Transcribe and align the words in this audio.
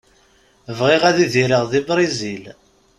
Bɣiɣ 0.77 1.03
ad 1.09 1.17
idireɣ 1.25 1.63
di 1.71 1.81
Brizil. 1.87 2.43